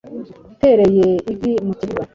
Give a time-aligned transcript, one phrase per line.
[0.49, 2.01] yatereye ivi mu kibuga